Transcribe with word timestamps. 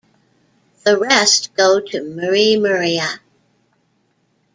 The 0.83 0.97
rest 0.97 1.53
go 1.53 1.79
to 1.79 1.97
Murimuria. 2.01 3.19